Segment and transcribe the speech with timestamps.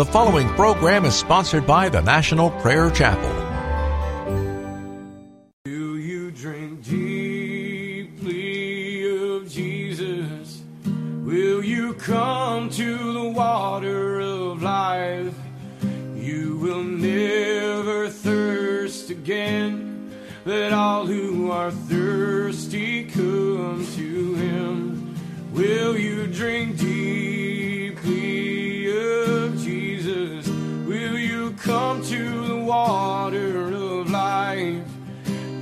[0.00, 3.28] The following program is sponsored by the National Prayer Chapel.
[5.66, 8.32] Do you drink deeply
[9.34, 10.62] of Jesus?
[10.86, 15.34] Will you come to the water of life?
[16.14, 20.10] You will never thirst again.
[20.46, 25.14] Let all who are thirsty come to him.
[25.52, 27.39] Will you drink deeply
[31.70, 34.82] come to the water of life?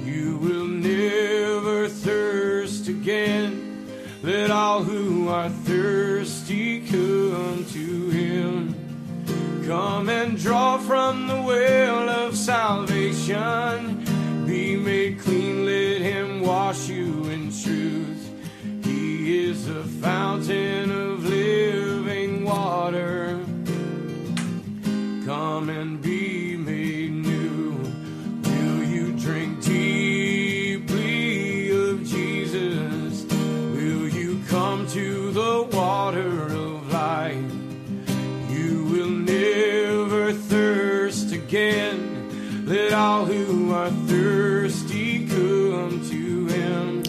[0.06, 3.86] You will never thirst again.
[4.22, 8.74] Let all who are thirsty come to him.
[9.66, 14.02] Come and draw from the well of salvation.
[14.46, 18.22] Be made clean, let him wash you in truth.
[18.82, 23.38] He is the fountain of living water.
[25.28, 25.97] Come and
[36.08, 37.52] water of life?
[38.48, 42.64] You will never thirst again.
[42.64, 47.02] Let all who are thirsty come to him.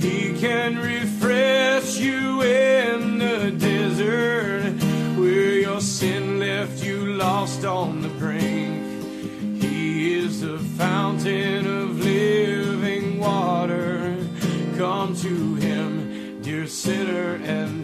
[0.00, 4.72] He can refresh you in the desert
[5.16, 9.62] where your sin left you lost on the brink.
[9.62, 14.16] He is the fountain of living water.
[14.76, 17.81] Come to him, dear sinner, and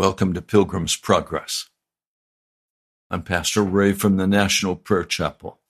[0.00, 1.68] Welcome to Pilgrim's Progress.
[3.10, 5.60] I'm Pastor Ray from the National Prayer Chapel.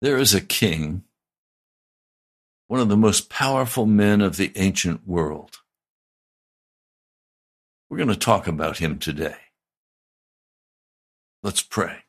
[0.00, 1.02] There is a king,
[2.68, 5.58] one of the most powerful men of the ancient world.
[7.90, 9.34] We're going to talk about him today.
[11.42, 12.04] Let's pray.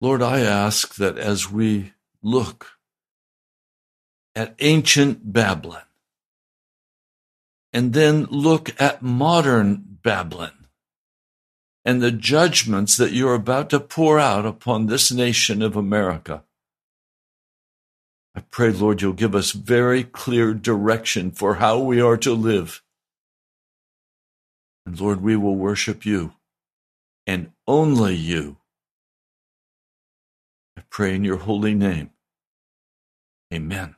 [0.00, 2.75] Lord, I ask that as we look
[4.36, 5.82] at ancient Babylon
[7.72, 10.68] and then look at modern Babylon
[11.84, 16.44] and the judgments that you're about to pour out upon this nation of America.
[18.34, 22.82] I pray, Lord, you'll give us very clear direction for how we are to live.
[24.84, 26.34] And Lord, we will worship you
[27.26, 28.58] and only you.
[30.76, 32.10] I pray in your holy name.
[33.52, 33.95] Amen.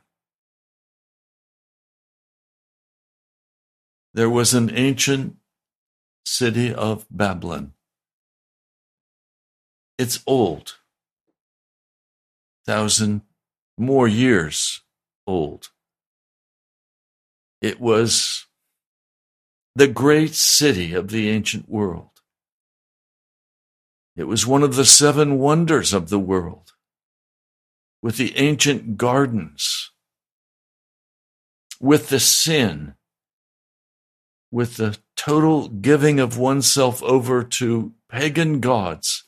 [4.13, 5.35] There was an ancient
[6.25, 7.73] city of Babylon.
[9.97, 10.77] It's old,
[12.65, 13.21] thousand
[13.77, 14.81] more years
[15.27, 15.69] old.
[17.61, 18.45] It was
[19.75, 22.09] the great city of the ancient world.
[24.15, 26.73] It was one of the seven wonders of the world,
[28.01, 29.91] with the ancient gardens,
[31.79, 32.95] with the sin,
[34.51, 39.25] with the total giving of oneself over to pagan gods,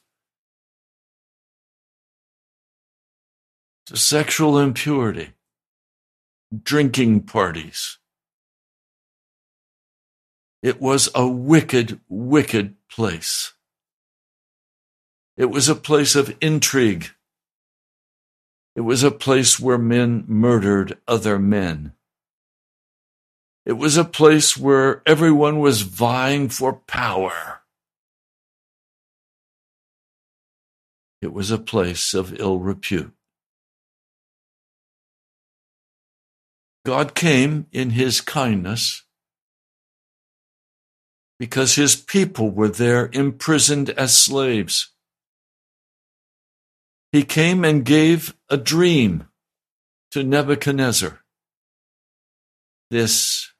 [3.85, 5.33] to sexual impurity,
[6.63, 7.97] drinking parties.
[10.63, 13.53] It was a wicked, wicked place.
[15.37, 17.09] It was a place of intrigue.
[18.75, 21.93] It was a place where men murdered other men.
[23.65, 27.61] It was a place where everyone was vying for power.
[31.21, 33.13] It was a place of ill repute.
[36.83, 39.03] God came in his kindness
[41.37, 44.91] because his people were there imprisoned as slaves.
[47.11, 49.27] He came and gave a dream
[50.11, 51.19] to Nebuchadnezzar.
[52.89, 53.50] This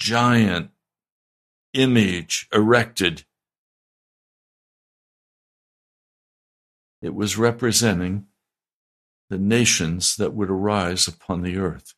[0.00, 0.70] giant
[1.74, 3.24] image erected.
[7.00, 8.26] It was representing
[9.28, 11.94] the nations that would arise upon the earth.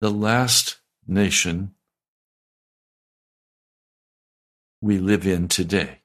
[0.00, 1.74] The last nation
[4.80, 6.00] we live in today.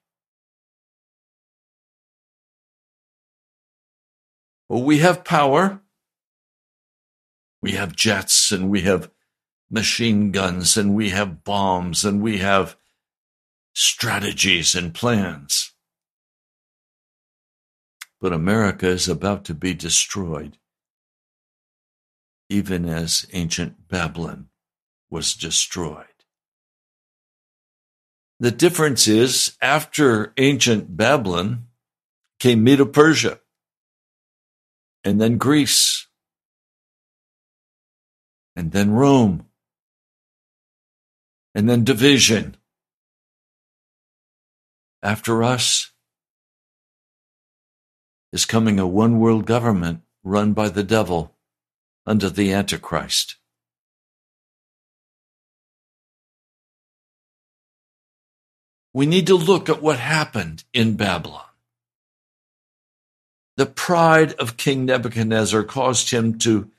[4.67, 5.81] Well, we have power.
[7.61, 9.09] We have jets and we have
[9.69, 12.77] machine guns and we have bombs and we have
[13.73, 15.73] strategies and plans.
[18.21, 20.57] But America is about to be destroyed,
[22.49, 24.47] even as ancient Babylon
[25.09, 26.05] was destroyed.
[28.39, 31.67] The difference is after ancient Babylon
[32.39, 33.39] came Medo Persia
[35.03, 36.07] and then Greece
[38.55, 39.44] and then Rome
[41.55, 42.57] and then division.
[45.01, 45.91] After us
[48.33, 51.33] is coming a one world government run by the devil
[52.05, 53.37] under the Antichrist.
[58.93, 61.41] We need to look at what happened in Babylon.
[63.57, 66.69] The pride of King Nebuchadnezzar caused him to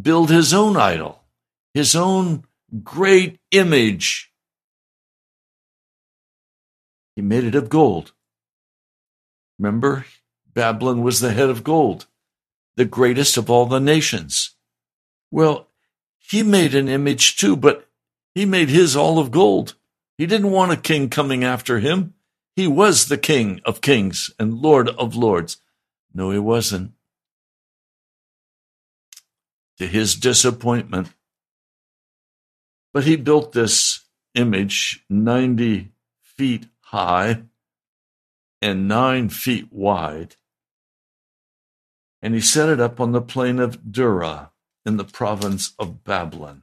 [0.00, 1.22] build his own idol,
[1.74, 2.45] his own
[2.82, 4.32] great image.
[7.14, 8.12] He made it of gold.
[9.58, 10.04] Remember,
[10.52, 12.06] Babylon was the head of gold,
[12.76, 14.54] the greatest of all the nations.
[15.30, 15.68] Well,
[16.18, 17.88] he made an image too, but
[18.34, 19.74] he made his all of gold.
[20.18, 22.14] He didn't want a king coming after him.
[22.54, 25.58] He was the king of kings and lord of lords.
[26.12, 26.92] No, he wasn't.
[29.78, 31.08] To his disappointment,
[32.96, 35.90] but he built this image 90
[36.22, 37.42] feet high
[38.62, 40.36] and nine feet wide.
[42.22, 44.50] And he set it up on the plain of Dura
[44.86, 46.62] in the province of Babylon.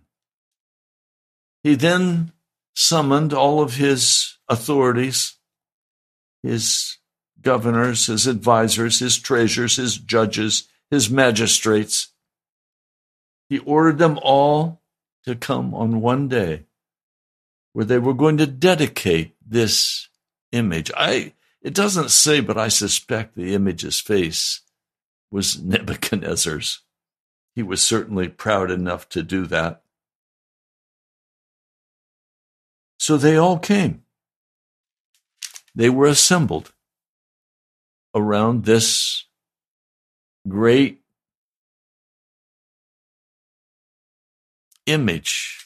[1.62, 2.32] He then
[2.76, 5.36] summoned all of his authorities,
[6.42, 6.98] his
[7.44, 12.12] governors, his advisors, his treasurers, his judges, his magistrates.
[13.50, 14.83] He ordered them all
[15.26, 16.64] to come on one day
[17.74, 20.08] where they were going to dedicate this
[20.52, 20.92] image.
[20.96, 24.62] I it doesn't say, but I suspect the image's face
[25.32, 26.82] was Nebuchadnezzar's.
[27.56, 29.84] He was certainly proud enough to do that.
[32.98, 34.04] So they all came.
[35.76, 36.72] They were assembled
[38.16, 39.26] around this
[40.48, 41.03] great
[44.86, 45.66] image.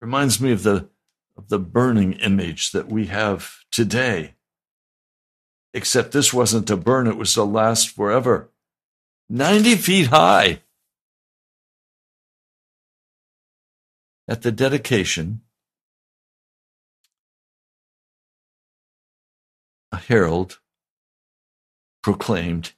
[0.00, 0.88] Reminds me of the
[1.36, 4.34] of the burning image that we have today.
[5.72, 8.50] Except this wasn't to burn, it was to last forever.
[9.28, 10.60] 90 feet high.
[14.28, 15.42] At the dedication,
[19.90, 20.60] a herald
[22.02, 22.72] proclaimed,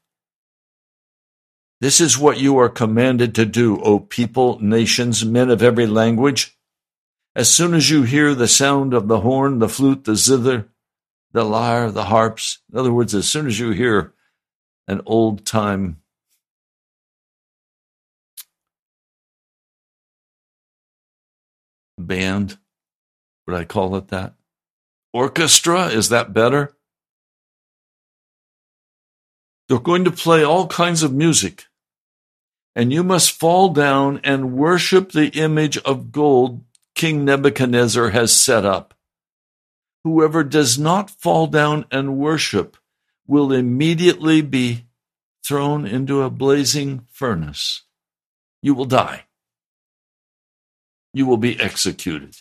[1.80, 6.56] this is what you are commanded to do, O people, nations, men of every language.
[7.34, 10.68] As soon as you hear the sound of the horn, the flute, the zither,
[11.32, 14.14] the lyre, the harps, in other words, as soon as you hear
[14.88, 16.00] an old time
[21.98, 22.56] band,
[23.46, 24.34] would I call it that?
[25.12, 26.74] Orchestra, is that better?
[29.68, 31.65] They're going to play all kinds of music.
[32.76, 36.62] And you must fall down and worship the image of gold
[36.94, 38.92] King Nebuchadnezzar has set up.
[40.04, 42.76] Whoever does not fall down and worship
[43.26, 44.84] will immediately be
[45.42, 47.82] thrown into a blazing furnace.
[48.60, 49.24] You will die.
[51.14, 52.36] You will be executed.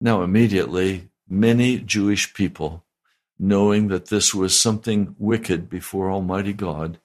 [0.00, 2.85] Now, immediately, many Jewish people,
[3.38, 6.98] knowing that this was something wicked before Almighty God,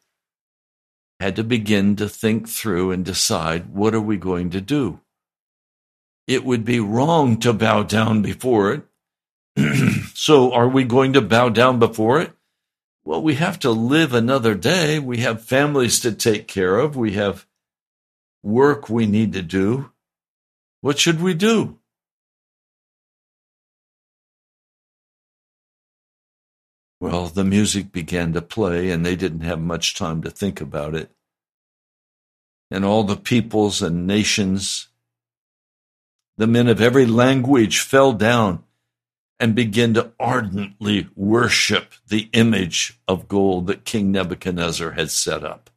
[1.19, 4.99] had to begin to think through and decide what are we going to do?
[6.27, 8.83] It would be wrong to bow down before it.
[10.13, 12.31] so, are we going to bow down before it?
[13.03, 14.99] Well, we have to live another day.
[14.99, 16.95] We have families to take care of.
[16.95, 17.45] We have
[18.43, 19.91] work we need to do.
[20.81, 21.80] What should we do?
[27.01, 30.93] Well, the music began to play, and they didn't have much time to think about
[30.93, 31.09] it.
[32.69, 34.87] And all the peoples and nations,
[36.37, 38.63] the men of every language, fell down
[39.39, 45.71] and began to ardently worship the image of gold that King Nebuchadnezzar had set up.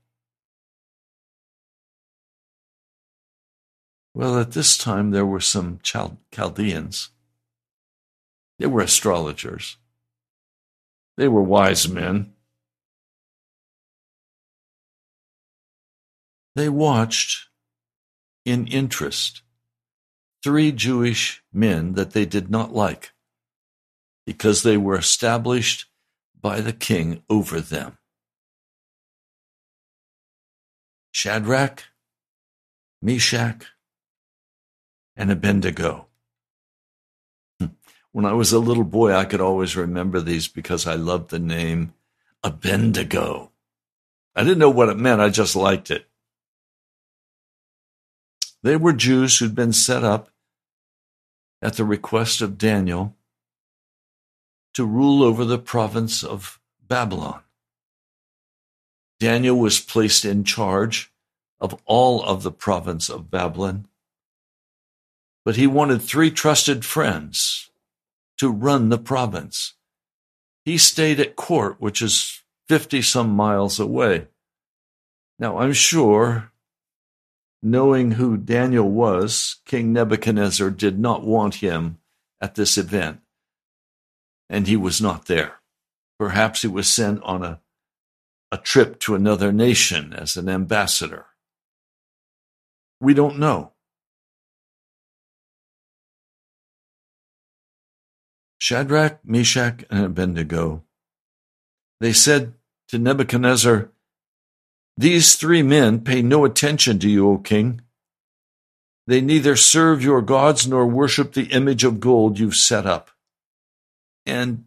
[4.12, 7.08] Well, at this time, there were some Chaldeans.
[8.58, 9.78] They were astrologers
[11.16, 12.32] they were wise men.
[16.56, 17.48] They watched
[18.44, 19.42] in interest
[20.42, 23.12] three Jewish men that they did not like
[24.26, 25.86] because they were established
[26.40, 27.98] by the king over them.
[31.12, 31.84] Shadrach,
[33.00, 33.64] Meshach,
[35.16, 36.08] and Abednego.
[38.14, 41.40] When I was a little boy, I could always remember these because I loved the
[41.40, 41.94] name
[42.44, 43.50] Abednego.
[44.36, 46.06] I didn't know what it meant, I just liked it.
[48.62, 50.30] They were Jews who'd been set up
[51.60, 53.16] at the request of Daniel
[54.74, 57.40] to rule over the province of Babylon.
[59.18, 61.12] Daniel was placed in charge
[61.60, 63.88] of all of the province of Babylon,
[65.44, 67.70] but he wanted three trusted friends
[68.38, 69.74] to run the province.
[70.64, 74.28] He stayed at court, which is 50 some miles away.
[75.38, 76.52] Now, I'm sure,
[77.62, 81.98] knowing who Daniel was, King Nebuchadnezzar did not want him
[82.40, 83.20] at this event,
[84.48, 85.60] and he was not there.
[86.18, 87.60] Perhaps he was sent on a,
[88.52, 91.26] a trip to another nation as an ambassador.
[93.00, 93.73] We don't know.
[98.64, 100.84] Shadrach, Meshach, and Abednego.
[102.00, 102.54] They said
[102.88, 103.90] to Nebuchadnezzar,
[104.96, 107.82] These three men pay no attention to you, O king.
[109.06, 113.10] They neither serve your gods nor worship the image of gold you've set up.
[114.24, 114.64] And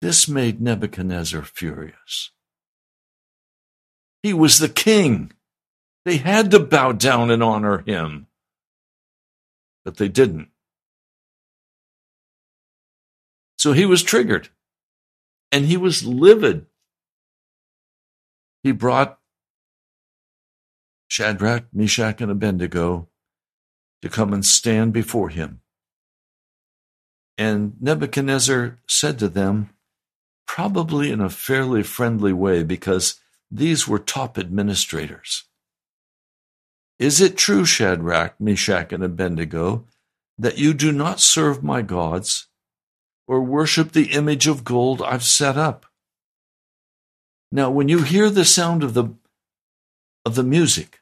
[0.00, 2.30] this made Nebuchadnezzar furious.
[4.22, 5.32] He was the king.
[6.04, 8.28] They had to bow down and honor him.
[9.84, 10.50] But they didn't.
[13.58, 14.48] So he was triggered
[15.50, 16.66] and he was livid.
[18.62, 19.18] He brought
[21.08, 23.08] Shadrach, Meshach, and Abednego
[24.02, 25.60] to come and stand before him.
[27.36, 29.70] And Nebuchadnezzar said to them,
[30.46, 35.44] probably in a fairly friendly way, because these were top administrators.
[36.98, 39.86] Is it true, Shadrach, Meshach, and Abednego,
[40.36, 42.47] that you do not serve my gods
[43.28, 45.86] or worship the image of gold I've set up.
[47.52, 49.14] Now, when you hear the sound of the,
[50.24, 51.00] of the music,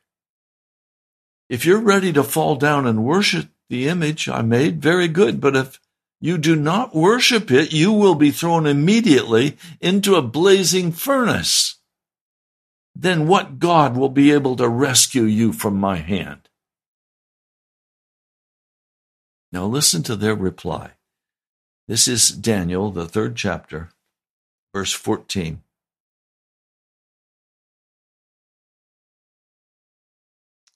[1.49, 5.40] if you're ready to fall down and worship the image I made, very good.
[5.40, 5.80] But if
[6.21, 11.76] you do not worship it, you will be thrown immediately into a blazing furnace.
[12.95, 16.49] Then what God will be able to rescue you from my hand?
[19.52, 20.92] Now listen to their reply.
[21.88, 23.90] This is Daniel, the third chapter,
[24.75, 25.62] verse 14.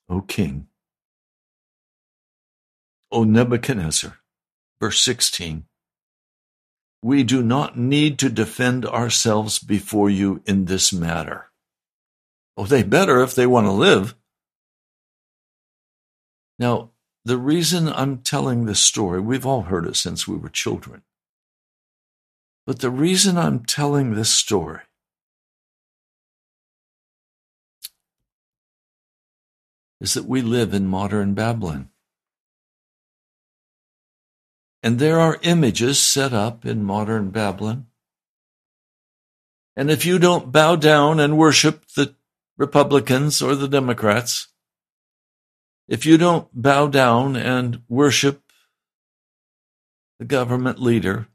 [0.08, 0.68] O king,
[3.10, 4.18] O Nebuchadnezzar,
[4.80, 5.64] verse 16.
[7.02, 11.50] We do not need to defend ourselves before you in this matter.
[12.56, 14.14] Oh, they better if they want to live.
[16.58, 16.89] Now,
[17.24, 21.02] the reason I'm telling this story, we've all heard it since we were children.
[22.66, 24.80] But the reason I'm telling this story
[30.00, 31.90] is that we live in modern Babylon.
[34.82, 37.86] And there are images set up in modern Babylon.
[39.76, 42.14] And if you don't bow down and worship the
[42.56, 44.48] Republicans or the Democrats,
[45.90, 48.40] if you don't bow down and worship
[50.18, 51.26] the government leader,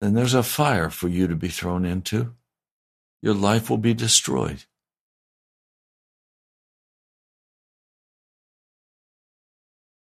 [0.00, 2.34] then there's a fire for you to be thrown into
[3.22, 4.64] your life will be destroyed.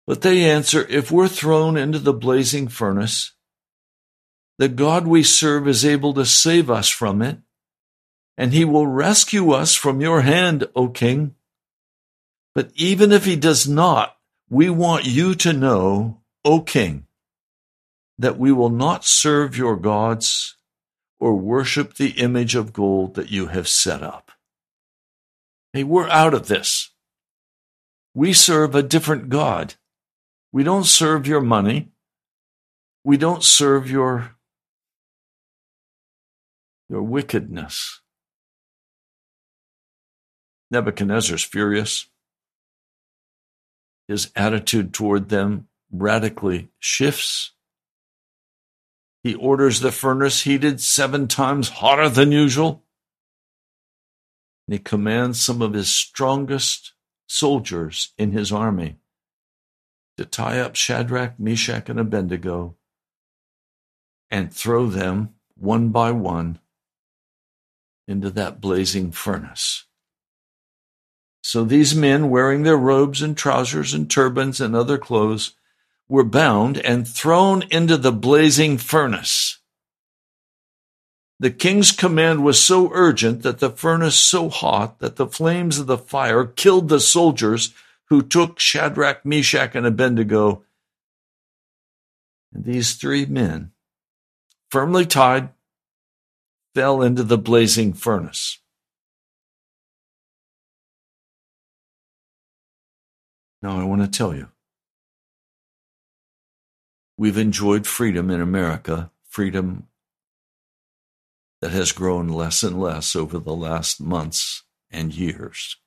[0.07, 3.33] But they answer, if we're thrown into the blazing furnace,
[4.59, 7.39] the God we serve is able to save us from it,
[8.37, 11.35] and he will rescue us from your hand, O king.
[12.53, 14.17] But even if he does not,
[14.49, 17.07] we want you to know, O king,
[18.17, 20.57] that we will not serve your gods
[21.19, 24.31] or worship the image of gold that you have set up.
[25.73, 26.91] Hey, we're out of this.
[28.13, 29.75] We serve a different God.
[30.53, 31.91] We don't serve your money.
[33.03, 34.35] We don't serve your,
[36.89, 38.01] your wickedness.
[40.71, 42.07] Nebuchadnezzar's furious.
[44.07, 47.51] His attitude toward them radically shifts.
[49.23, 52.83] He orders the furnace heated seven times hotter than usual.
[54.67, 56.93] And he commands some of his strongest
[57.27, 58.97] soldiers in his army
[60.17, 62.75] to tie up Shadrach, Meshach, and Abednego
[64.29, 66.59] and throw them one by one
[68.07, 69.84] into that blazing furnace.
[71.47, 75.51] So these men, wearing their robes and trousers and turbans and other clothes,
[76.09, 79.59] were bound and thrown into the blazing furnace.
[81.39, 85.85] The king's command was so urgent that the furnace so hot that the flames of
[85.85, 90.63] the fire killed the soldiers who took Shadrach, Meshach, and Abednego.
[92.55, 93.71] And these three men,
[94.71, 95.49] firmly tied,
[96.73, 98.57] fell into the blazing furnace.
[103.65, 104.49] Now I want to tell you
[107.17, 109.87] We've enjoyed freedom in America, freedom
[111.61, 115.77] that has grown less and less over the last months and years.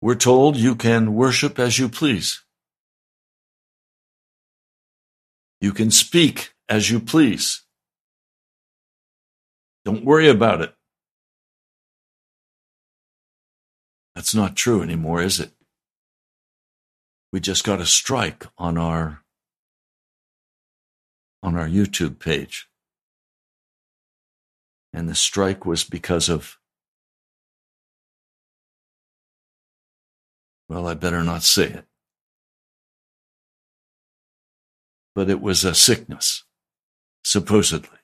[0.00, 2.42] We're told you can worship as you please.
[5.60, 7.64] You can speak as you please.
[9.84, 10.74] Don't worry about it.
[14.14, 15.52] That's not true anymore, is it?
[17.32, 19.22] we just got a strike on our
[21.42, 22.68] on our YouTube page.
[24.92, 26.58] And the strike was because of
[30.68, 31.84] well, I better not say it.
[35.14, 36.44] But it was a sickness,
[37.22, 37.98] supposedly.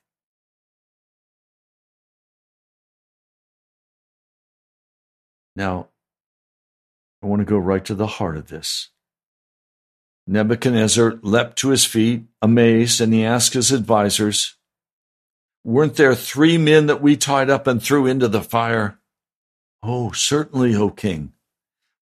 [5.57, 5.89] Now,
[7.23, 8.91] I want to go right to the heart of this.
[10.27, 14.57] Nebuchadnezzar leapt to his feet, amazed, and he asked his advisers,
[15.65, 18.99] Weren't there three men that we tied up and threw into the fire?
[19.83, 21.33] Oh, certainly, O king.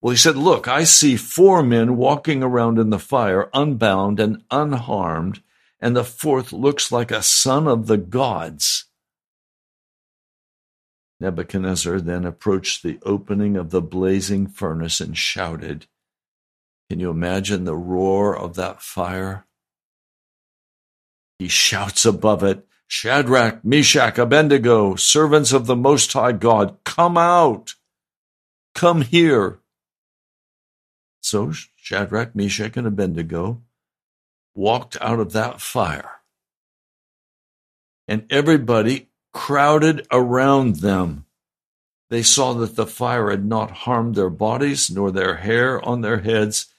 [0.00, 4.42] Well, he said, Look, I see four men walking around in the fire, unbound and
[4.50, 5.42] unharmed,
[5.80, 8.85] and the fourth looks like a son of the gods.
[11.20, 15.86] Nebuchadnezzar then approached the opening of the blazing furnace and shouted,
[16.88, 19.46] can you imagine the roar of that fire?
[21.38, 27.74] He shouts above it, Shadrach, Meshach, Abednego, servants of the Most High God, come out!
[28.74, 29.58] Come here!
[31.20, 33.62] So Shadrach, Meshach, and Abednego
[34.54, 36.10] walked out of that fire.
[38.06, 39.05] And everybody
[39.36, 41.26] crowded around them.
[42.08, 46.20] They saw that the fire had not harmed their bodies nor their hair on their
[46.20, 46.72] heads,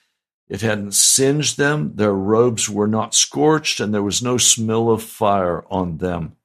[0.49, 5.03] it hadn't singed them, their robes were not scorched, and there was no smell of
[5.03, 6.35] fire on them.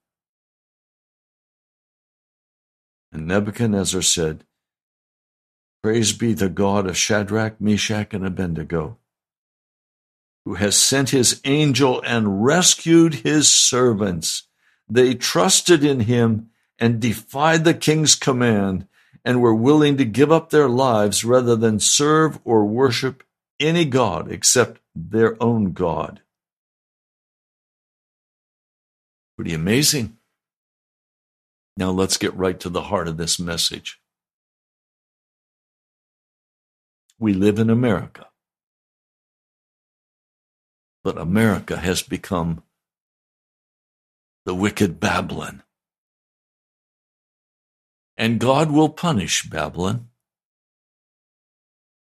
[3.10, 4.44] And Nebuchadnezzar said,
[5.82, 8.98] Praise be the God of Shadrach, Meshach, and Abednego,
[10.44, 14.48] who has sent his angel and rescued his servants.
[14.88, 18.86] They trusted in him and defied the king's command
[19.24, 23.22] and were willing to give up their lives rather than serve or worship
[23.60, 26.20] any God except their own God.
[29.36, 30.18] Pretty amazing.
[31.76, 34.00] Now let's get right to the heart of this message.
[37.18, 38.26] We live in America.
[41.04, 42.62] But America has become
[44.44, 45.62] the wicked Babylon.
[48.16, 50.08] And God will punish Babylon.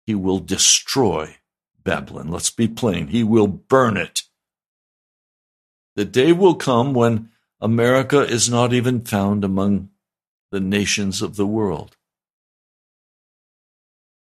[0.06, 1.36] He will destroy
[1.84, 2.28] Babylon.
[2.28, 3.08] Let's be plain.
[3.08, 4.22] He will burn it.
[5.96, 9.90] The day will come when America is not even found among
[10.50, 11.96] the nations of the world.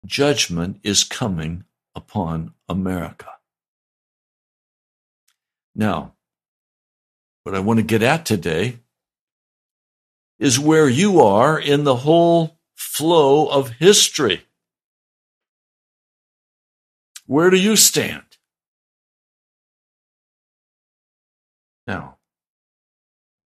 [0.06, 1.64] Judgment is coming
[1.96, 3.30] upon America.
[5.76, 6.16] Now,
[7.44, 8.80] what I want to get at today
[10.40, 14.44] is where you are in the whole flow of history.
[17.26, 18.24] Where do you stand?
[21.88, 22.18] Now,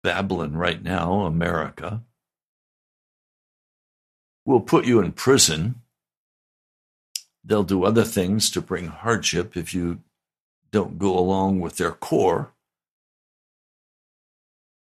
[0.03, 2.03] Babylon right now, America,
[4.45, 5.81] will put you in prison.
[7.43, 9.99] They'll do other things to bring hardship if you
[10.71, 12.55] don't go along with their core.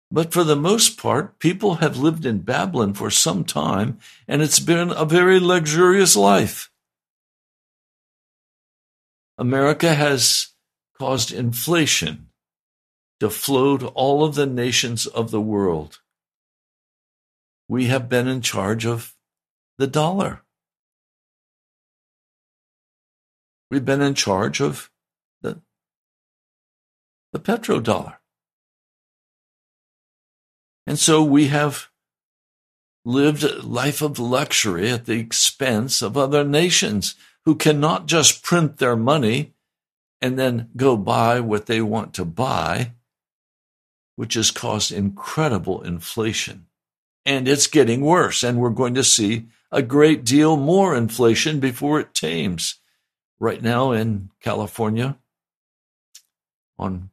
[0.09, 4.59] But for the most part, people have lived in Babylon for some time, and it's
[4.59, 6.71] been a very luxurious life.
[9.37, 10.53] America has
[10.97, 12.29] caused inflation
[13.19, 15.99] to float all of the nations of the world.
[17.67, 19.13] We have been in charge of
[19.77, 20.43] the dollar.
[23.69, 24.89] We've been in charge of
[25.41, 25.61] the,
[27.33, 28.17] the petrodollar.
[30.87, 31.89] And so we have
[33.03, 38.77] lived a life of luxury at the expense of other nations who cannot just print
[38.77, 39.53] their money
[40.21, 42.93] and then go buy what they want to buy,
[44.15, 46.67] which has caused incredible inflation.
[47.25, 51.99] And it's getting worse, and we're going to see a great deal more inflation before
[51.99, 52.75] it tames.
[53.39, 55.17] Right now in California,
[56.79, 57.09] on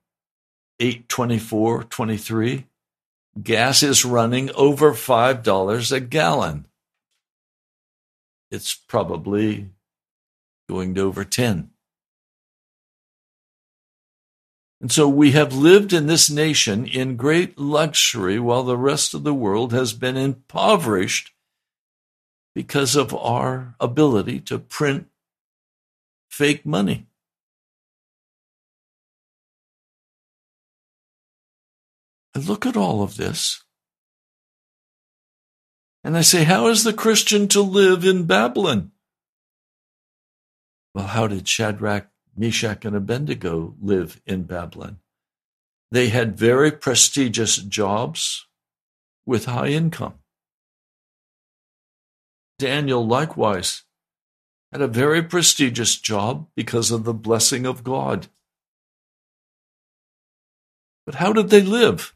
[0.81, 2.67] 824 23,
[3.43, 6.67] gas is running over $5 a gallon.
[8.51, 9.71] It's probably
[10.69, 11.71] going to over 10.
[14.81, 19.25] And so we have lived in this nation in great luxury while the rest of
[19.25, 21.33] the world has been impoverished
[22.55, 25.09] because of our ability to print
[26.29, 27.07] fake money.
[32.35, 33.63] I look at all of this
[36.03, 38.93] and I say, How is the Christian to live in Babylon?
[40.95, 44.99] Well, how did Shadrach, Meshach, and Abednego live in Babylon?
[45.91, 48.47] They had very prestigious jobs
[49.25, 50.15] with high income.
[52.59, 53.83] Daniel likewise
[54.73, 58.27] had a very prestigious job because of the blessing of God.
[61.07, 62.15] But how did they live?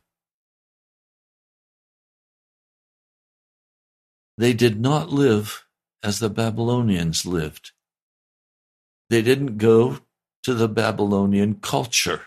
[4.39, 5.65] They did not live
[6.01, 7.73] as the Babylonians lived.
[9.11, 9.99] They didn't go
[10.45, 12.23] to the Babylonian culture.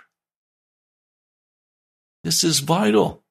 [2.26, 3.24] This is vital.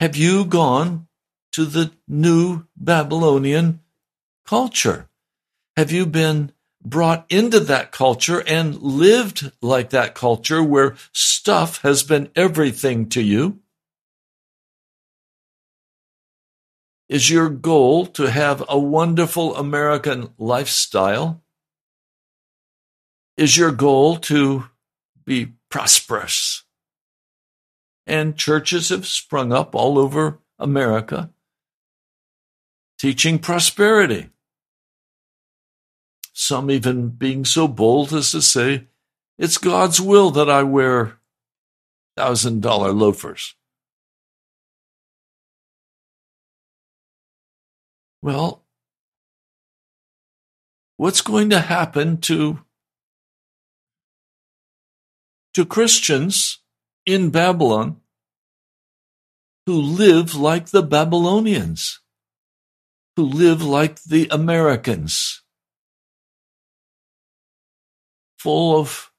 [0.00, 1.08] Have you gone
[1.52, 3.80] to the new Babylonian
[4.46, 5.10] culture?
[5.76, 6.52] Have you been
[6.82, 13.20] brought into that culture and lived like that culture where stuff has been everything to
[13.20, 13.60] you?
[17.10, 21.42] Is your goal to have a wonderful American lifestyle?
[23.36, 24.66] Is your goal to
[25.24, 26.62] be prosperous?
[28.06, 31.30] And churches have sprung up all over America
[32.96, 34.28] teaching prosperity.
[36.32, 38.86] Some even being so bold as to say,
[39.36, 41.18] it's God's will that I wear
[42.16, 43.56] thousand dollar loafers.
[48.22, 48.64] Well,
[50.96, 52.60] what's going to happen to
[55.54, 56.58] to Christians
[57.06, 58.00] in Babylon
[59.66, 62.00] who live like the Babylonians,
[63.16, 65.42] who live like the Americans,
[68.38, 69.10] full of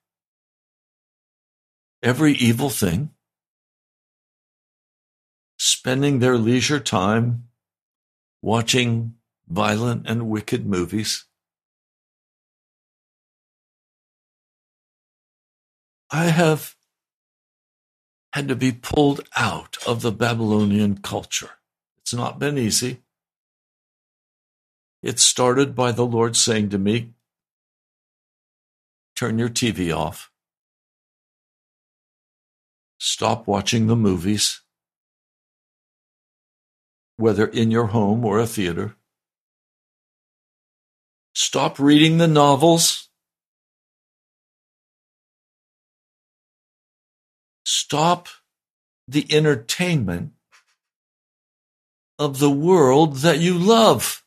[2.04, 3.12] every evil thing,
[5.58, 7.48] spending their leisure time
[8.42, 9.16] watching
[9.48, 11.26] violent and wicked movies.
[16.10, 16.76] I have
[18.34, 21.52] had to be pulled out of the Babylonian culture.
[22.00, 23.02] It's not been easy.
[25.02, 27.14] It started by the Lord saying to me,
[29.16, 30.32] Turn your TV off.
[32.98, 34.61] Stop watching the movies
[37.18, 38.96] whether in your home or a theater.
[41.34, 43.10] Stop reading the novels.
[47.66, 48.28] Stop
[49.08, 50.32] the entertainment
[52.20, 54.24] of the world that you love.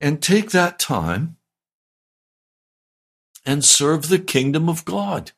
[0.00, 1.36] And take that time
[3.44, 5.32] and serve the kingdom of God.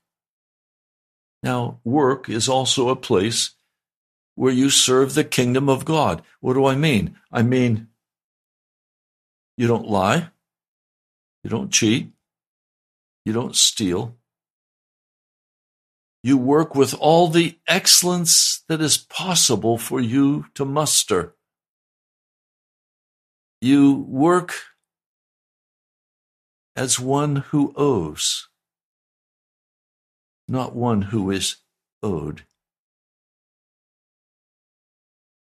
[1.45, 3.51] Now, work is also a place
[4.35, 6.23] where you serve the kingdom of God.
[6.41, 7.17] What do I mean?
[7.31, 7.89] I mean,
[9.59, 10.31] you don't lie,
[11.43, 12.13] you don't cheat,
[13.27, 14.17] you don't steal.
[16.23, 21.35] You work with all the excellence that is possible for you to muster.
[23.61, 24.55] You work
[26.75, 28.49] as one who owes,
[30.49, 31.57] not one who is
[32.03, 32.43] owed.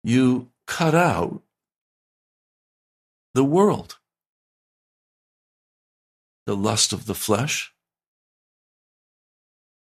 [0.03, 1.41] You cut out
[3.33, 3.97] the world,
[6.45, 7.73] the lust of the flesh.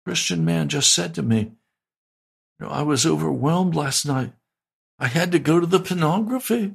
[0.05, 1.51] Christian man just said to me,
[2.59, 4.33] you know, I was overwhelmed last night.
[4.97, 6.73] I had to go to the pornography.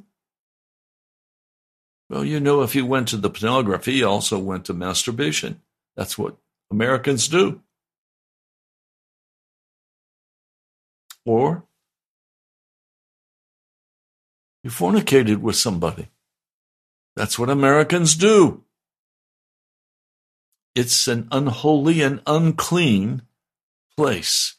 [2.08, 5.60] Well, you know, if you went to the pornography, you also went to masturbation.
[5.96, 6.36] That's what
[6.70, 7.60] Americans do.
[11.24, 11.64] Or
[14.62, 16.08] you fornicated with somebody.
[17.16, 18.64] That's what Americans do.
[20.74, 23.22] It's an unholy and unclean
[23.96, 24.56] place,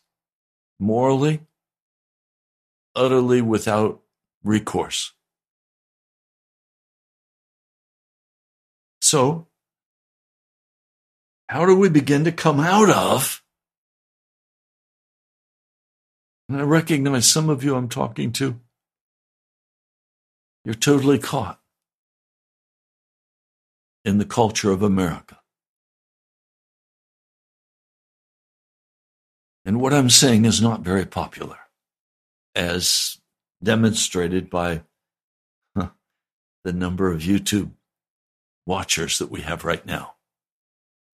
[0.80, 1.42] morally,
[2.96, 4.02] utterly without
[4.44, 5.12] recourse.
[9.02, 9.48] So,
[11.48, 13.44] how do we begin to come out of?
[16.48, 18.60] And I recognize some of you I'm talking to.
[20.64, 21.60] You're totally caught
[24.04, 25.40] in the culture of America.
[29.66, 31.58] And what I'm saying is not very popular,
[32.54, 33.20] as
[33.64, 34.84] demonstrated by
[35.76, 35.90] huh,
[36.64, 37.72] the number of YouTube
[38.68, 40.16] watchers that we have right now.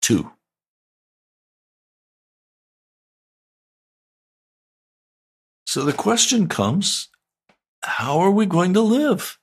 [0.01, 0.31] Two.
[5.71, 7.07] So the question comes
[7.81, 9.39] how are we going to live?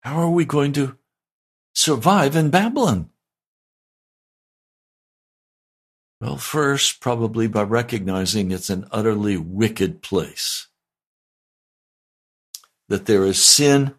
[0.00, 0.96] How are we going to
[1.72, 3.10] survive in Babylon?
[6.20, 10.66] Well, first, probably by recognizing it's an utterly wicked place
[12.88, 13.94] that there is sin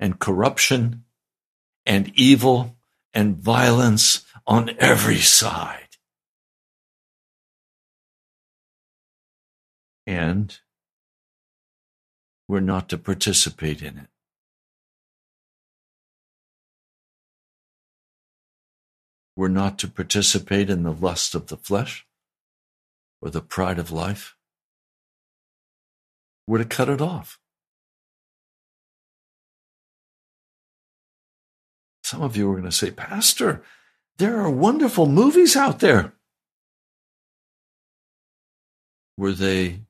[0.00, 1.04] and corruption
[1.86, 2.76] and evil
[3.14, 5.89] and violence on every side.
[10.10, 10.58] And
[12.48, 14.08] we're not to participate in it.
[19.36, 22.08] We're not to participate in the lust of the flesh
[23.22, 24.34] or the pride of life.
[26.44, 27.38] We're to cut it off.
[32.02, 33.62] Some of you are going to say, Pastor,
[34.18, 36.14] there are wonderful movies out there.
[39.16, 39.82] Were they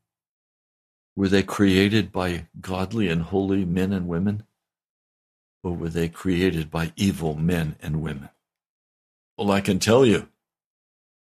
[1.17, 4.45] were they created by godly and holy men and women?
[5.63, 8.31] Or were they created by evil men and women?
[9.37, 10.29] Well, I can tell you,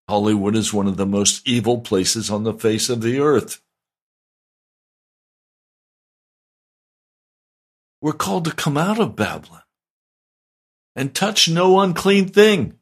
[0.07, 3.61] Hollywood is one of the most evil places on the face of the earth.
[8.01, 9.63] We're called to come out of Babylon
[10.95, 12.77] and touch no unclean thing.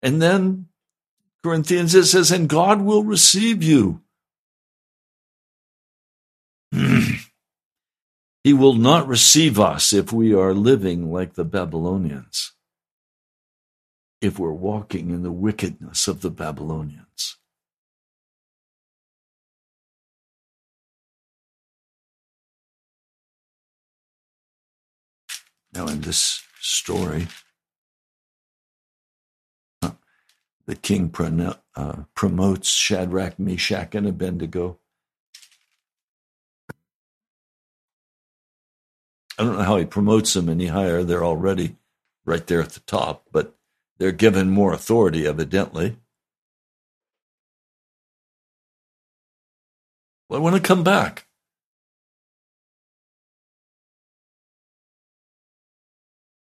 [0.00, 0.68] And then
[1.42, 4.00] Corinthians it says, and God will receive you.
[6.72, 12.52] He will not receive us if we are living like the Babylonians,
[14.20, 17.36] if we're walking in the wickedness of the Babylonians.
[25.72, 27.28] Now, in this story.
[30.66, 31.12] The king
[31.74, 34.78] uh, promotes Shadrach, Meshach, and Abednego.
[39.38, 41.02] I don't know how he promotes them any higher.
[41.02, 41.76] They're already
[42.24, 43.56] right there at the top, but
[43.98, 45.96] they're given more authority, evidently.
[50.28, 51.26] Well, when I want to come back.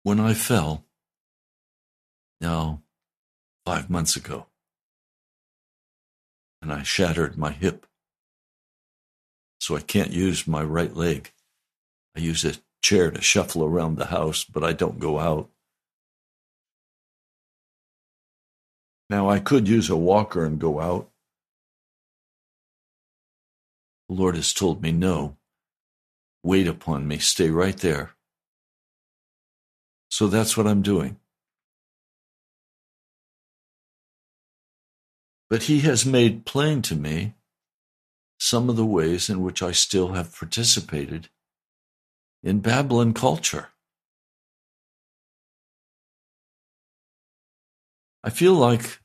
[0.02, 0.84] When I fell,
[2.40, 2.82] now
[3.64, 4.46] five months ago,
[6.60, 7.86] and I shattered my hip,
[9.58, 11.32] so I can't use my right leg.
[12.14, 15.48] I use a chair to shuffle around the house, but I don't go out.
[19.08, 21.08] Now, I could use a walker and go out.
[24.08, 25.38] The Lord has told me no.
[26.42, 28.10] Wait upon me, stay right there.
[30.10, 31.16] So that's what I'm doing.
[35.48, 37.32] But He has made plain to me
[38.38, 41.30] some of the ways in which I still have participated
[42.44, 43.70] in Babylon culture.
[48.22, 49.00] I feel like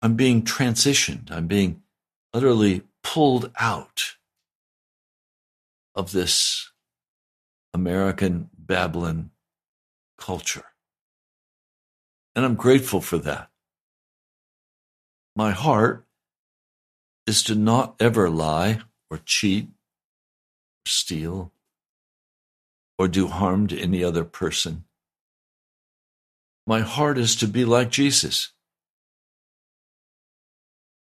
[0.00, 1.32] I'm being transitioned.
[1.32, 1.82] I'm being
[2.32, 4.14] utterly pulled out
[5.96, 6.70] of this
[7.74, 9.30] American Babylon
[10.16, 10.64] culture.
[12.36, 13.50] And I'm grateful for that.
[15.34, 16.06] My heart
[17.26, 19.68] is to not ever lie or cheat
[20.88, 21.52] steal
[22.98, 24.84] or do harm to any other person.
[26.66, 28.52] My heart is to be like Jesus.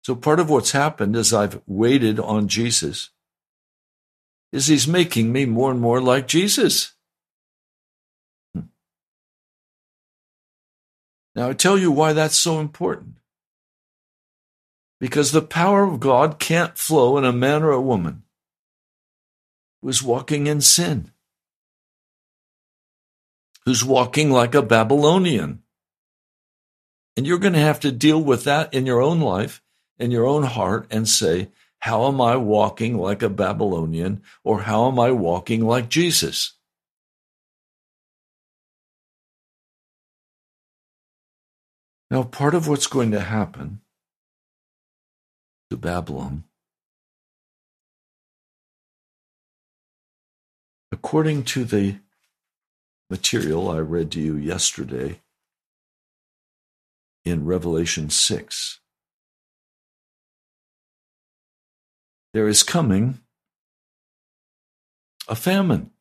[0.03, 3.09] So part of what's happened as I've waited on Jesus
[4.51, 6.93] is he's making me more and more like Jesus.
[8.53, 8.67] Hmm.
[11.35, 13.15] Now I tell you why that's so important.
[14.99, 18.24] Because the power of God can't flow in a man or a woman
[19.85, 21.11] who is walking in sin
[23.65, 25.61] who's walking like a Babylonian.
[27.17, 29.61] And you're going to have to deal with that in your own life,
[29.97, 34.21] in your own heart, and say, How am I walking like a Babylonian?
[34.43, 36.53] Or how am I walking like Jesus?
[42.11, 43.81] Now, part of what's going to happen
[45.71, 46.43] to Babylon,
[50.95, 51.97] according to the
[53.09, 55.19] material I read to you yesterday
[57.25, 58.79] in Revelation 6.
[62.33, 63.19] There is coming
[65.27, 65.91] a famine.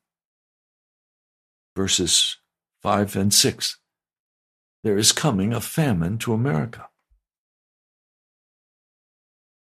[1.74, 2.36] Verses
[2.80, 3.78] 5 and 6.
[4.84, 6.88] There is coming a famine to America.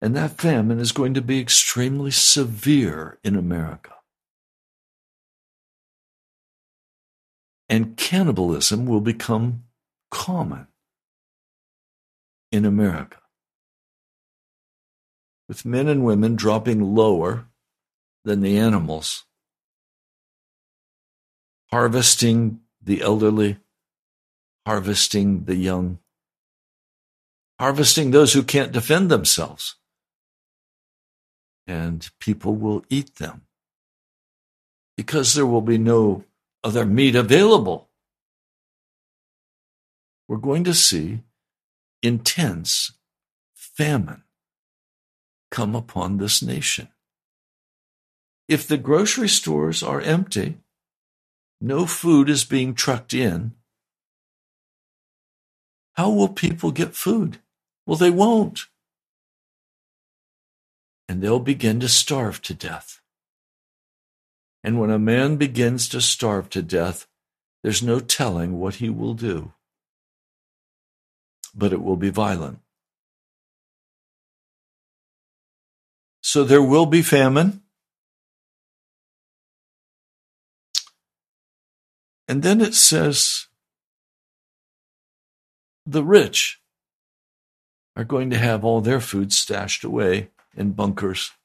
[0.01, 3.96] And that famine is going to be extremely severe in America.
[7.68, 9.64] And cannibalism will become
[10.11, 10.68] common
[12.52, 13.18] in America.
[15.48, 17.46] With men and women dropping lower
[18.24, 19.24] than the animals,
[21.70, 23.59] harvesting the elderly,
[24.64, 25.98] harvesting the young,
[27.59, 29.76] harvesting those who can't defend themselves.
[31.68, 33.42] And people will eat them
[34.96, 36.24] because there will be no
[36.66, 37.88] other meat available.
[40.26, 41.20] We're going to see
[42.02, 42.90] intense
[43.55, 44.24] famine
[45.52, 46.88] come upon this nation.
[48.48, 50.59] If the grocery stores are empty,
[51.61, 53.52] no food is being trucked in,
[55.92, 57.38] how will people get food?
[57.87, 58.66] Well, they won't.
[61.09, 63.00] And they'll begin to starve to death.
[64.66, 67.07] And when a man begins to starve to death,
[67.62, 69.52] there's no telling what he will do.
[71.55, 72.59] But it will be violent.
[76.20, 77.62] So there will be famine.
[82.27, 83.46] And then it says
[85.87, 86.60] the rich
[87.94, 91.36] are going to have all their food stashed away in bunkers.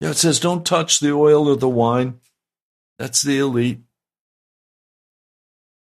[0.00, 2.20] Yeah, it says don't touch the oil or the wine.
[2.98, 3.80] That's the elite.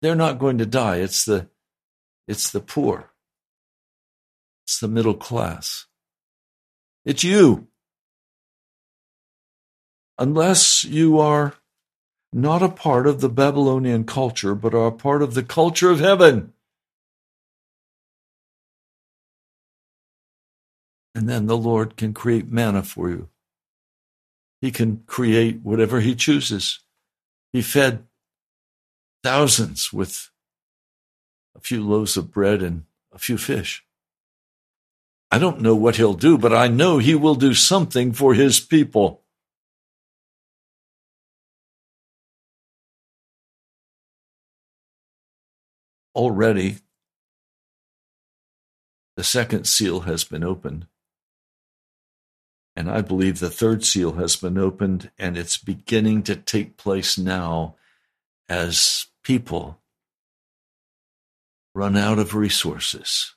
[0.02, 0.98] They're not going to die.
[0.98, 1.50] It's the
[2.28, 3.12] it's the poor.
[4.66, 5.86] It's the middle class.
[7.06, 7.68] It's you.
[10.18, 11.56] Unless you are
[12.32, 16.00] not a part of the Babylonian culture, but are a part of the culture of
[16.00, 16.54] heaven.
[21.16, 23.30] And then the Lord can create manna for you
[24.64, 26.80] He can create whatever he chooses.
[27.52, 28.08] He fed
[29.22, 30.30] thousands with
[31.54, 33.84] a few loaves of bread and a few fish.
[35.30, 38.62] I don't know what he'll do, but I know he will do something for his
[38.62, 39.26] people.
[46.16, 46.78] Already,
[49.18, 50.88] the second seal has been opened.
[52.76, 57.18] And I believe the third seal has been opened, and it's beginning to take place
[57.18, 57.76] now
[58.50, 59.80] as people
[61.76, 63.36] run out of resources,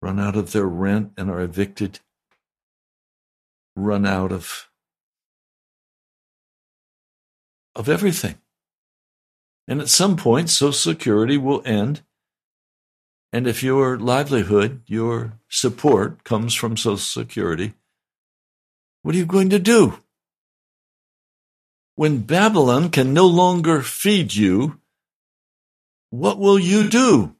[0.00, 2.00] run out of their rent and are evicted,
[3.76, 4.68] run out of
[7.74, 8.38] of everything.
[9.68, 12.02] And at some point, Social Security will end
[13.32, 17.74] and if your livelihood, your support comes from Social Security,
[19.02, 20.00] what are you going to do?
[21.94, 24.80] When Babylon can no longer feed you,
[26.10, 27.36] what will you do?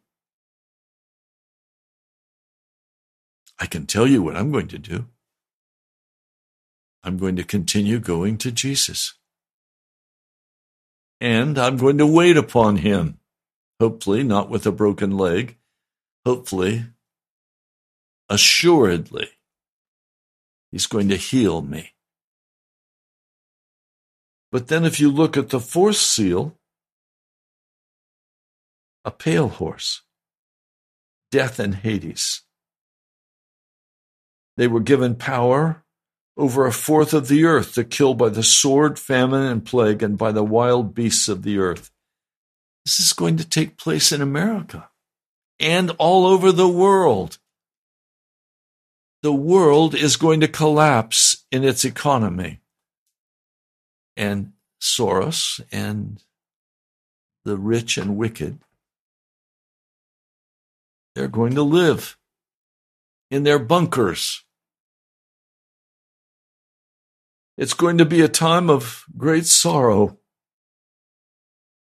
[3.59, 5.07] I can tell you what I'm going to do.
[7.03, 9.15] I'm going to continue going to Jesus.
[11.21, 13.19] And I'm going to wait upon him,
[13.79, 15.57] hopefully not with a broken leg,
[16.31, 16.85] hopefully,
[18.29, 19.29] assuredly,
[20.71, 21.95] He's going to heal me.
[24.53, 26.57] But then, if you look at the fourth seal,
[29.05, 30.03] a pale horse,
[31.33, 32.43] death and Hades.
[34.57, 35.83] They were given power
[36.37, 40.17] over a fourth of the earth to kill by the sword, famine, and plague, and
[40.17, 41.91] by the wild beasts of the earth.
[42.85, 44.91] This is going to take place in America
[45.61, 47.39] and all over the world.
[49.23, 52.61] The world is going to collapse in its economy.
[54.17, 56.23] And Soros and
[57.45, 58.59] the rich and wicked,
[61.15, 62.17] they're going to live
[63.31, 64.43] in their bunkers.
[67.59, 70.19] It's going to be a time of great sorrow.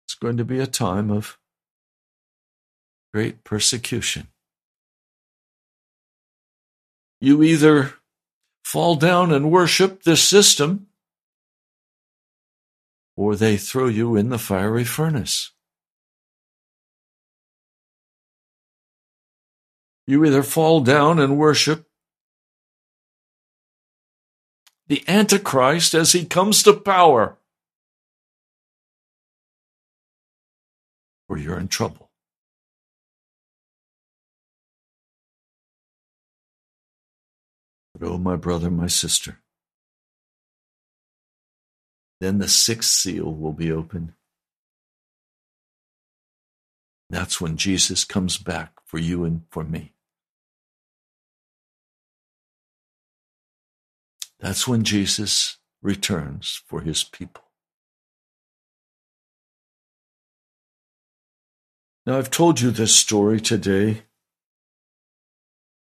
[0.05, 1.37] It's going to be a time of
[3.13, 4.27] great persecution.
[7.19, 7.93] You either
[8.63, 10.87] fall down and worship this system,
[13.15, 15.51] or they throw you in the fiery furnace.
[20.05, 21.87] You either fall down and worship
[24.87, 27.37] the Antichrist as he comes to power,
[31.27, 32.06] or you're in trouble.
[37.97, 39.39] But, oh, my brother, my sister,
[42.19, 44.13] then the sixth seal will be opened.
[47.09, 49.93] That's when Jesus comes back for you and for me.
[54.39, 57.45] That's when Jesus returns for his people.
[62.05, 64.03] Now, I've told you this story today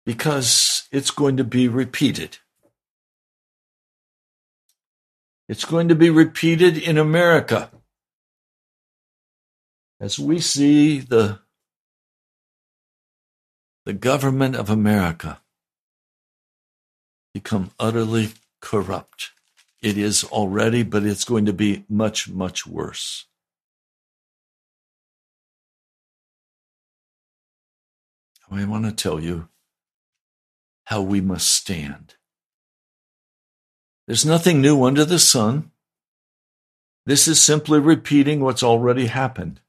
[0.06, 2.38] because it's going to be repeated.
[5.48, 7.72] It's going to be repeated in America.
[10.00, 11.40] As we see the,
[13.86, 15.42] the government of America
[17.34, 18.30] become utterly
[18.62, 19.32] corrupt.
[19.82, 23.26] It is already, but it's going to be much, much worse.
[28.52, 29.48] I want to tell you
[30.90, 32.16] how we must stand.
[34.08, 35.70] There's nothing new under the sun.
[37.06, 39.62] This is simply repeating what's already happened.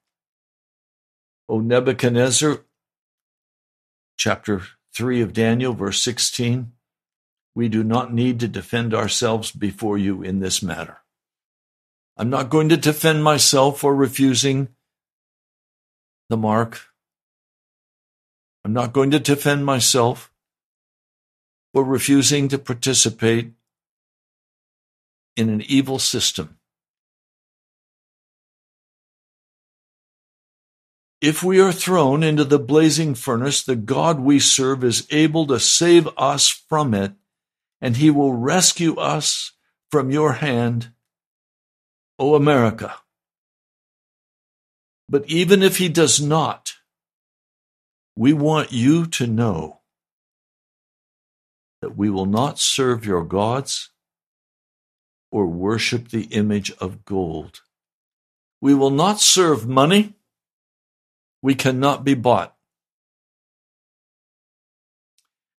[1.47, 2.65] O Nebuchadnezzar,
[4.17, 4.63] chapter
[4.95, 6.73] 3 of Daniel, verse 16,
[7.55, 11.01] we do not need to defend ourselves before you in this matter.
[12.17, 14.69] I'm not going to defend myself for refusing
[16.31, 16.81] the mark.
[18.65, 20.30] I'm not going to defend myself
[21.73, 23.53] for refusing to participate
[25.37, 26.59] in an evil system.
[31.21, 35.61] If we are thrown into the blazing furnace, the God we serve is able to
[35.61, 37.13] save us from it,
[37.81, 39.53] and he will rescue us
[39.91, 40.93] from your hand,
[42.19, 42.95] O America.
[45.11, 46.73] But even if he does not,
[48.17, 49.80] we want you to know
[51.81, 53.91] that we will not serve your gods
[55.31, 57.63] or worship the image of gold.
[58.61, 60.15] We will not serve money.
[61.43, 62.55] We cannot be bought.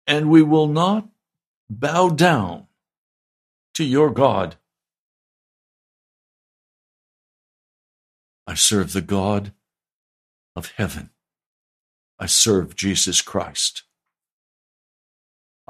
[0.05, 1.07] And we will not
[1.69, 2.67] bow down
[3.75, 4.57] to your God.
[8.45, 9.53] I serve the God
[10.55, 11.11] of heaven.
[12.19, 13.83] I serve Jesus Christ.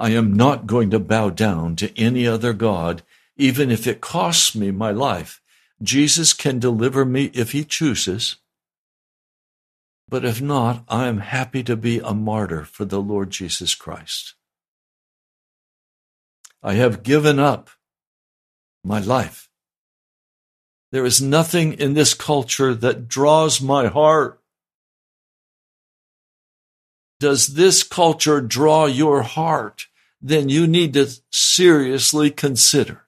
[0.02, 3.04] I am not going to bow down to any other God,
[3.36, 5.40] even if it costs me my life.
[5.80, 8.38] Jesus can deliver me if he chooses.
[10.08, 14.34] But if not, I am happy to be a martyr for the Lord Jesus Christ.
[16.64, 17.70] I have given up
[18.82, 19.48] my life.
[20.90, 24.40] There is nothing in this culture that draws my heart.
[27.20, 29.86] Does this culture draw your heart?
[30.24, 33.02] Then you need to seriously consider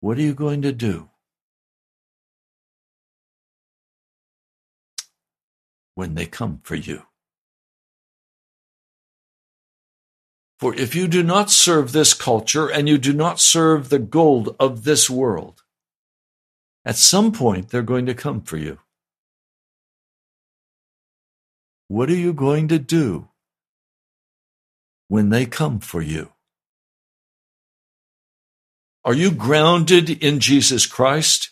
[0.00, 1.08] what are you going to do
[5.94, 7.04] when they come for you?
[10.60, 14.54] For if you do not serve this culture and you do not serve the gold
[14.60, 15.62] of this world,
[16.84, 18.78] at some point they're going to come for you.
[21.88, 23.28] What are you going to do
[25.08, 26.32] when they come for you?
[29.04, 31.50] Are you grounded in Jesus Christ?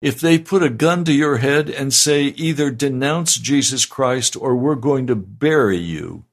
[0.00, 4.56] If they put a gun to your head and say either denounce Jesus Christ or
[4.56, 6.24] we're going to bury you,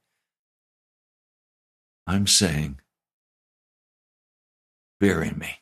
[2.05, 2.79] I'm saying,
[4.99, 5.59] bury me.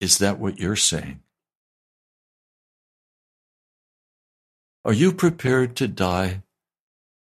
[0.00, 1.20] Is that what you're saying?
[4.86, 6.42] Are you prepared to die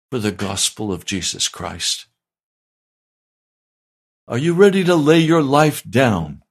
[0.10, 2.06] for the gospel of Jesus Christ?
[4.26, 6.44] Are you ready to lay your life down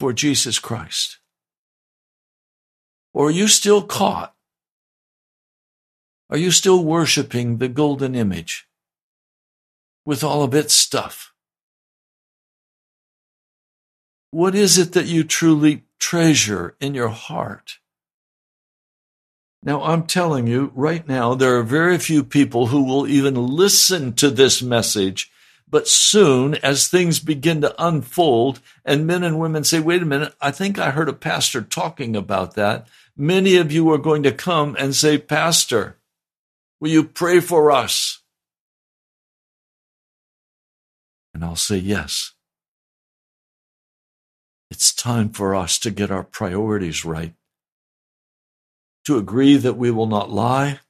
[0.00, 1.20] for Jesus Christ?
[3.12, 4.34] Or are you still caught
[6.30, 8.66] are you still worshiping the golden image
[10.04, 11.32] with all of its stuff?
[14.32, 17.78] What is it that you truly treasure in your heart?
[19.64, 24.12] Now, I'm telling you right now, there are very few people who will even listen
[24.14, 25.32] to this message.
[25.68, 30.34] But soon, as things begin to unfold, and men and women say, wait a minute,
[30.40, 32.86] I think I heard a pastor talking about that.
[33.16, 35.96] Many of you are going to come and say, Pastor,
[36.84, 38.20] Will you pray for us?
[41.32, 42.32] And I'll say yes.
[44.70, 47.32] It's time for us to get our priorities right.
[49.04, 50.80] To agree that we will not lie,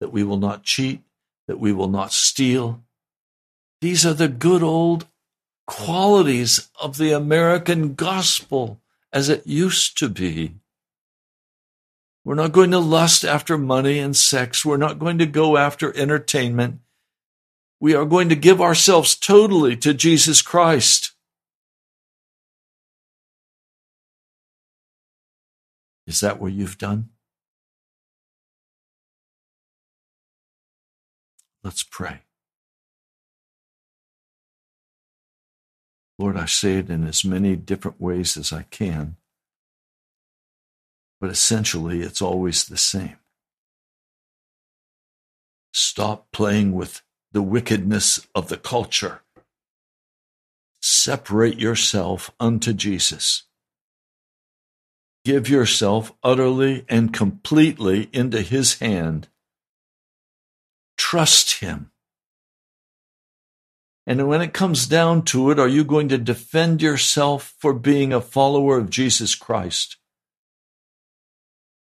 [0.00, 1.02] that we will not cheat,
[1.46, 2.82] that we will not steal.
[3.80, 5.06] These are the good old
[5.66, 8.80] qualities of the American gospel
[9.12, 10.54] as it used to be.
[12.24, 14.64] We're not going to lust after money and sex.
[14.64, 16.80] We're not going to go after entertainment.
[17.80, 21.12] We are going to give ourselves totally to Jesus Christ.
[26.06, 27.11] Is that what you've done?
[31.64, 32.22] Let's pray.
[36.18, 39.16] Lord, I say it in as many different ways as I can
[41.22, 43.16] but essentially it's always the same.
[45.72, 49.20] Stop playing with the wickedness of the culture.
[50.80, 53.44] Separate yourself unto Jesus.
[55.24, 59.28] Give yourself utterly and completely into his hand.
[61.12, 61.90] Trust him.
[64.06, 68.14] And when it comes down to it, are you going to defend yourself for being
[68.14, 69.98] a follower of Jesus Christ?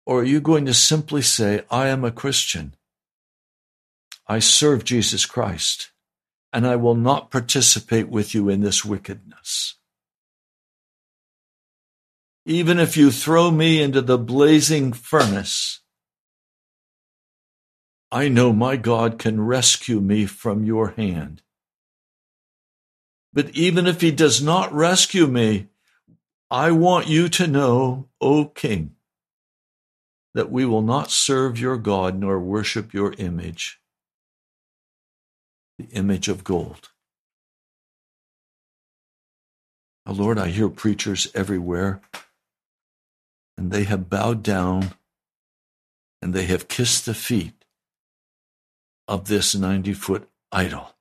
[0.06, 2.76] Or are you going to simply say, I am a Christian?
[4.28, 5.92] I serve Jesus Christ,
[6.52, 9.76] and I will not participate with you in this wickedness.
[12.46, 15.80] Even if you throw me into the blazing furnace,
[18.12, 21.42] I know my God can rescue me from your hand.
[23.34, 25.68] But even if he does not rescue me,
[26.50, 28.96] I want you to know, O King,
[30.34, 33.82] that we will not serve your God nor worship your image,
[35.78, 36.90] the image of gold.
[40.06, 42.00] Oh, Lord, I hear preachers everywhere,
[43.58, 44.94] and they have bowed down
[46.22, 47.55] and they have kissed the feet
[49.08, 50.92] of this 90 foot idol.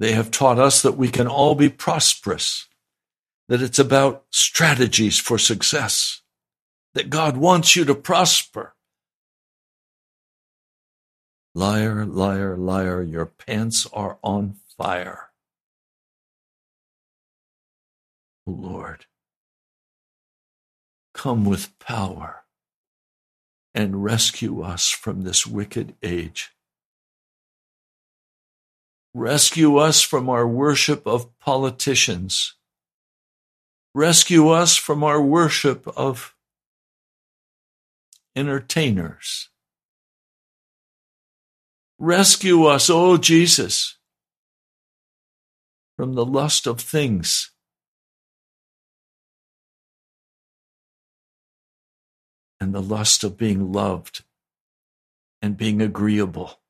[0.00, 2.68] They have taught us that we can all be prosperous,
[3.48, 6.22] that it's about strategies for success,
[6.94, 8.74] that God wants you to prosper.
[11.54, 15.30] Liar, liar, liar, your pants are on fire.
[18.46, 19.06] Oh, Lord,
[21.12, 22.44] come with power
[23.74, 26.50] and rescue us from this wicked age.
[29.14, 32.54] Rescue us from our worship of politicians.
[33.94, 36.34] Rescue us from our worship of
[38.36, 39.48] entertainers.
[41.98, 43.98] Rescue us, O oh Jesus,
[45.96, 47.50] from the lust of things.
[52.60, 54.24] And the lust of being loved
[55.40, 56.60] and being agreeable.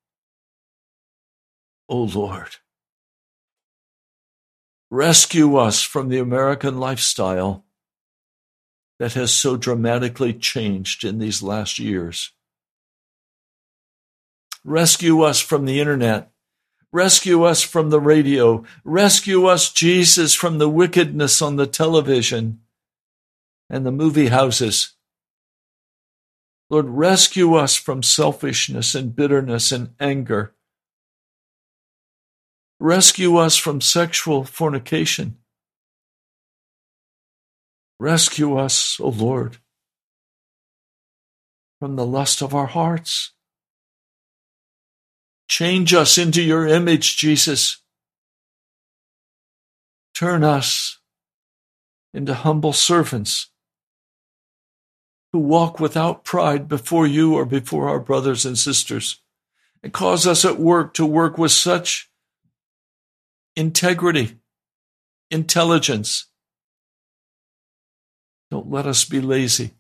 [1.89, 2.57] O Lord.
[4.91, 7.65] Rescue us from the American lifestyle
[8.99, 12.33] that has so dramatically changed in these last years.
[14.65, 16.31] Rescue us from the internet.
[16.91, 18.65] Rescue us from the radio.
[18.83, 22.61] Rescue us, Jesus, from the wickedness on the television
[23.71, 24.95] and the movie houses.
[26.71, 30.55] Lord, rescue us from selfishness and bitterness and anger.
[32.79, 35.39] Rescue us from sexual fornication.
[37.99, 39.57] Rescue us, O Lord,
[41.81, 43.33] from the lust of our hearts.
[45.49, 47.83] Change us into your image, Jesus.
[50.15, 50.99] Turn us
[52.13, 53.51] into humble servants
[55.33, 59.21] who walk without pride before you or before our brothers and sisters,
[59.83, 62.11] and cause us at work to work with such
[63.57, 64.39] integrity,
[65.31, 66.27] intelligence.
[68.51, 69.73] Don't let us be lazy.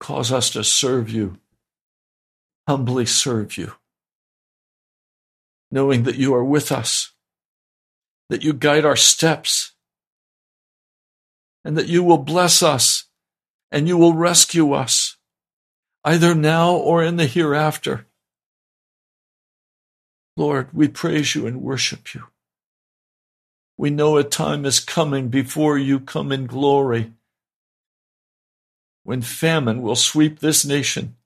[0.00, 1.38] Cause us to serve you,
[2.68, 3.72] humbly serve you,
[5.70, 7.12] knowing that you are with us,
[8.28, 9.73] that you guide our steps,
[11.64, 13.04] and that you will bless us
[13.70, 15.16] and you will rescue us,
[16.04, 18.06] either now or in the hereafter.
[20.36, 22.24] Lord, we praise you and worship you.
[23.76, 27.12] We know a time is coming before you come in glory
[29.02, 31.16] when famine will sweep this nation.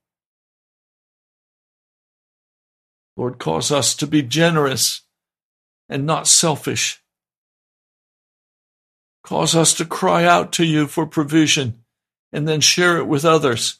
[3.16, 5.02] Lord, cause us to be generous
[5.88, 7.02] and not selfish.
[9.28, 11.84] Cause us to cry out to you for provision
[12.32, 13.78] and then share it with others.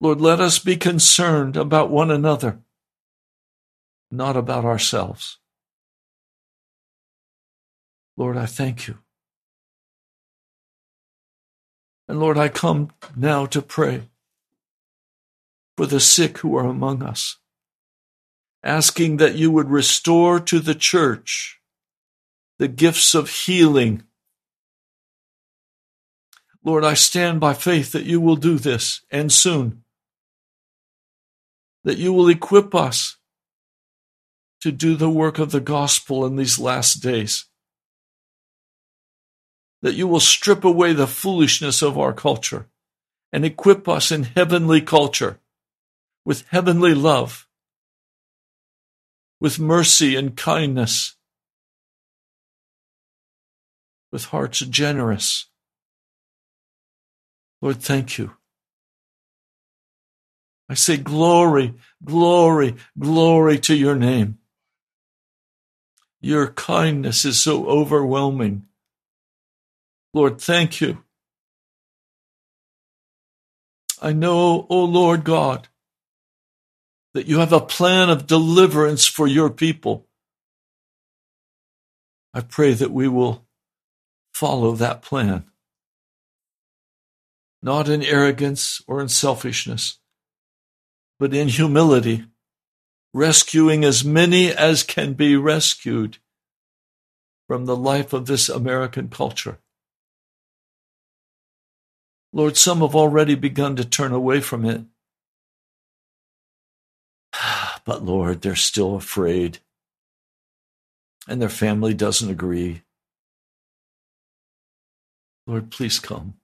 [0.00, 2.60] Lord, let us be concerned about one another
[4.10, 5.36] not about ourselves.
[8.16, 8.96] Lord, I thank you.
[12.08, 14.08] And Lord, I come now to pray
[15.76, 17.36] for the sick who are among us,
[18.64, 21.55] asking that you would restore to the church
[22.58, 24.02] the gifts of healing.
[26.64, 29.84] Lord, I stand by faith that you will do this and soon,
[31.84, 33.16] that you will equip us
[34.62, 37.46] to do the work of the gospel in these last days.
[39.82, 42.66] That you will strip away the foolishness of our culture
[43.32, 45.38] and equip us in heavenly culture
[46.24, 47.46] with heavenly love,
[49.38, 51.15] with mercy and kindness,
[54.12, 55.46] with hearts generous.
[57.60, 58.32] Lord, thank you.
[60.68, 64.38] I say glory, glory, glory to your name.
[66.20, 68.66] Your kindness is so overwhelming.
[70.12, 71.04] Lord, thank you.
[74.02, 75.68] I know, O Lord God,
[77.14, 80.06] that you have a plan of deliverance for your people.
[82.34, 83.45] I pray that we will
[84.36, 85.44] follow that plan,
[87.62, 89.98] not in arrogance or in selfishness,
[91.18, 92.22] but in humility
[93.14, 96.18] rescuing as many as can be rescued
[97.48, 99.58] from the life of this American culture.
[102.30, 104.82] Lord, some have already begun to turn away from it.
[107.86, 109.60] But Lord, they're still afraid.
[111.28, 112.82] And their family doesn't agree.
[115.46, 116.34] Lord, please come.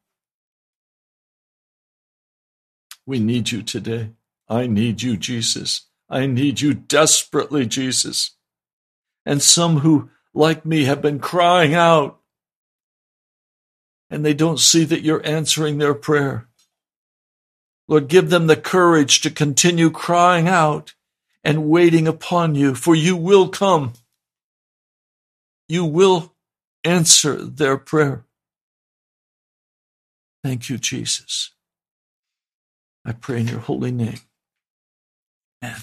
[3.05, 4.11] We need you today.
[4.49, 5.89] I need you, Jesus.
[6.09, 8.37] I need you desperately, Jesus.
[9.27, 12.21] And some who, like me, have been crying out
[14.11, 16.47] and they don't see that you're answering their prayer.
[17.89, 20.95] Lord, give them the courage to continue crying out
[21.43, 23.95] and waiting upon you, for you will come.
[25.67, 26.35] You will
[26.85, 28.25] answer their prayer.
[30.43, 31.53] Thank you, Jesus.
[33.05, 34.21] I pray in your holy name.
[35.63, 35.77] Amen.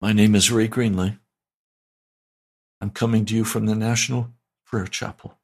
[0.00, 1.18] My name is Ray Greenley.
[2.80, 4.30] I'm coming to you from the National
[4.64, 5.38] Prayer Chapel.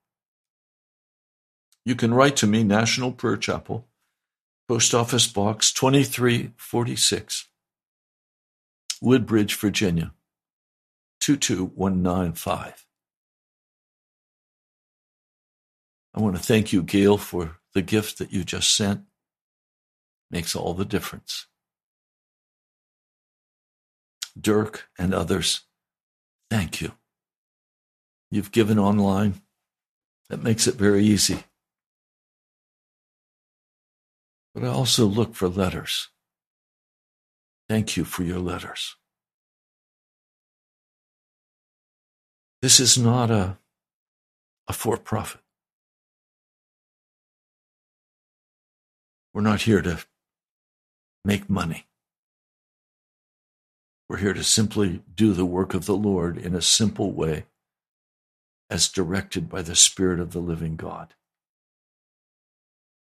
[1.84, 3.86] You can write to me, National Prayer Chapel,
[4.68, 7.48] Post Office Box 2346,
[9.02, 10.12] Woodbridge, Virginia
[11.20, 12.86] 22195.
[16.14, 19.02] I want to thank you, Gail, for the gift that you just sent.
[20.30, 21.46] Makes all the difference.
[24.40, 25.62] Dirk and others,
[26.50, 26.92] thank you.
[28.30, 29.42] You've given online.
[30.30, 31.44] That makes it very easy.
[34.54, 36.08] But I also look for letters.
[37.68, 38.96] Thank you for your letters.
[42.62, 43.58] This is not a,
[44.66, 45.43] a for profit.
[49.34, 49.98] We're not here to
[51.24, 51.86] make money.
[54.08, 57.46] We're here to simply do the work of the Lord in a simple way
[58.70, 61.14] as directed by the Spirit of the living God.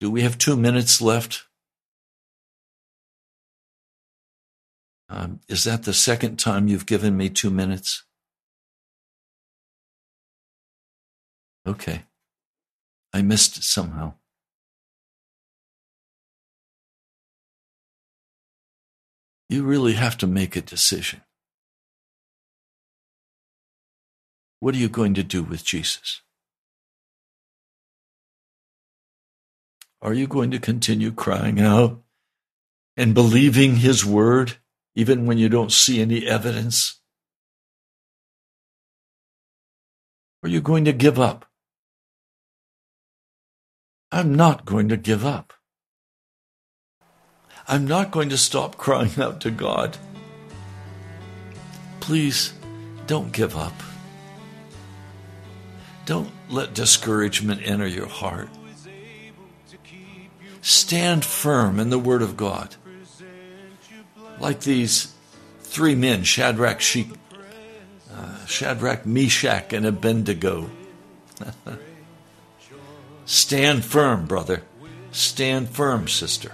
[0.00, 1.44] Do we have two minutes left?
[5.08, 8.04] Um, is that the second time you've given me two minutes?
[11.66, 12.02] Okay.
[13.12, 14.14] I missed it somehow.
[19.48, 21.22] You really have to make a decision.
[24.60, 26.22] What are you going to do with Jesus?
[30.02, 32.00] Are you going to continue crying out
[32.96, 34.56] and believing his word
[34.94, 37.00] even when you don't see any evidence?
[40.42, 41.44] Are you going to give up?
[44.12, 45.52] I'm not going to give up.
[47.68, 49.98] I'm not going to stop crying out to God.
[51.98, 52.52] Please
[53.06, 53.72] don't give up.
[56.04, 58.48] Don't let discouragement enter your heart.
[60.62, 62.76] Stand firm in the Word of God.
[64.38, 65.12] Like these
[65.60, 67.10] three men, Shadrach, she,
[68.12, 70.70] uh, Shadrach, Meshach, and Abednego.
[73.24, 74.62] Stand firm, brother.
[75.10, 76.52] Stand firm, sister.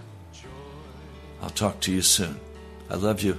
[1.43, 2.39] I'll talk to you soon.
[2.89, 3.39] I love you.